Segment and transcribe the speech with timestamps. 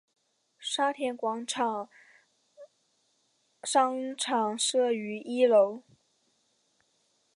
[0.57, 1.87] 沙田广场
[3.61, 5.83] 商场设于一楼。